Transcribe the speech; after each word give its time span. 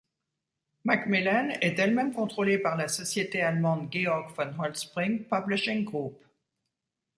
Macmillan 0.83 1.49
est 1.61 1.77
elle-même 1.77 2.11
contrôlée 2.11 2.57
par 2.57 2.75
la 2.75 2.87
société 2.87 3.39
allemande 3.43 3.93
Georg 3.93 4.33
von 4.33 4.51
Holtzbrinck 4.57 5.29
Publishing 5.29 5.83
Group. 5.83 6.19